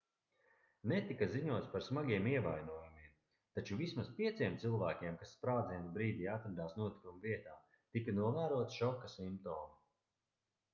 [0.91, 3.19] netika ziņots par smagiem ievainojumiem
[3.59, 9.81] taču vismaz pieciem cilvēkiem kas sprādziena brīdī atradās notikuma vietā tika novēroti šoka simptomi